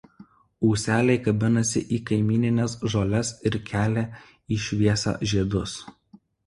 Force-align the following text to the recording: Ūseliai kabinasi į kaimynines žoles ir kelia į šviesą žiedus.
Ūseliai 0.69 1.17
kabinasi 1.27 1.83
į 1.97 2.01
kaimynines 2.11 2.75
žoles 2.95 3.33
ir 3.51 3.61
kelia 3.71 4.07
į 4.59 4.61
šviesą 4.67 5.19
žiedus. 5.33 5.83